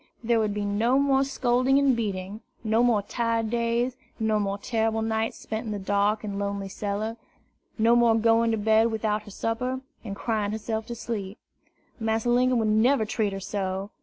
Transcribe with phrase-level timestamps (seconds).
[0.23, 5.03] There would be no more scolding and beating, no more tired days, no more terrible
[5.03, 7.17] nights spent in the dark and lonely cellar,
[7.77, 11.37] no more going to bed without her supper, and crying herself to sleep.
[11.99, 13.91] Massa Linkum would never treat her so.